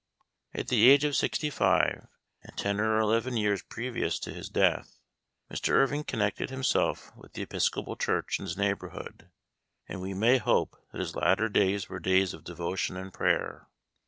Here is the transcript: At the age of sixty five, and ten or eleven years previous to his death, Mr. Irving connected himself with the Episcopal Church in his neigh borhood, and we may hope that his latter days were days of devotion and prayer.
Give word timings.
At 0.55 0.69
the 0.69 0.89
age 0.89 1.03
of 1.03 1.15
sixty 1.15 1.51
five, 1.51 2.07
and 2.41 2.57
ten 2.57 2.79
or 2.79 2.97
eleven 2.97 3.37
years 3.37 3.61
previous 3.61 4.17
to 4.21 4.33
his 4.33 4.49
death, 4.49 4.99
Mr. 5.51 5.73
Irving 5.75 6.03
connected 6.05 6.49
himself 6.49 7.15
with 7.15 7.33
the 7.33 7.43
Episcopal 7.43 7.95
Church 7.95 8.39
in 8.39 8.45
his 8.45 8.57
neigh 8.57 8.73
borhood, 8.73 9.29
and 9.87 10.01
we 10.01 10.15
may 10.15 10.39
hope 10.39 10.75
that 10.91 11.01
his 11.01 11.15
latter 11.15 11.49
days 11.49 11.87
were 11.87 11.99
days 11.99 12.33
of 12.33 12.43
devotion 12.43 12.97
and 12.97 13.13
prayer. 13.13 13.67